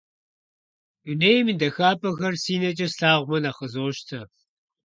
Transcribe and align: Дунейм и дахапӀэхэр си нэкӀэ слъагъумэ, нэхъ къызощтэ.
Дунейм 1.03 1.45
и 1.51 1.55
дахапӀэхэр 1.59 2.35
си 2.43 2.55
нэкӀэ 2.61 2.87
слъагъумэ, 2.93 3.37
нэхъ 3.43 3.57
къызощтэ. 3.59 4.19